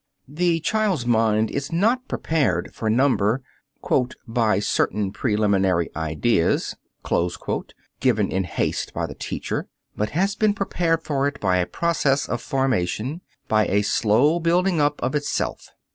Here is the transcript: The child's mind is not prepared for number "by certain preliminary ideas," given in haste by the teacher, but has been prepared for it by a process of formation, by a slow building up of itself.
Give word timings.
The 0.27 0.61
child's 0.61 1.05
mind 1.05 1.51
is 1.51 1.71
not 1.71 2.07
prepared 2.07 2.73
for 2.73 2.89
number 2.89 3.43
"by 4.27 4.57
certain 4.59 5.11
preliminary 5.11 5.91
ideas," 5.95 6.75
given 7.99 8.31
in 8.31 8.45
haste 8.45 8.95
by 8.95 9.05
the 9.05 9.13
teacher, 9.13 9.67
but 9.95 10.09
has 10.17 10.33
been 10.35 10.55
prepared 10.55 11.03
for 11.03 11.27
it 11.27 11.39
by 11.39 11.57
a 11.57 11.67
process 11.67 12.27
of 12.27 12.41
formation, 12.41 13.21
by 13.47 13.67
a 13.67 13.83
slow 13.83 14.39
building 14.39 14.81
up 14.81 14.99
of 15.03 15.13
itself. 15.13 15.69